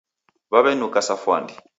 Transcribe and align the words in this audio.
Wawenuka 0.53 0.99
sa 1.07 1.15
fwandi. 1.21 1.53